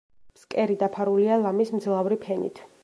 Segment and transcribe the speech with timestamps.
[0.37, 2.67] ფსკერი დაფარულია ლამის მძლავრი ფენით.